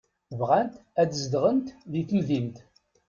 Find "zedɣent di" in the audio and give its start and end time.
1.21-2.01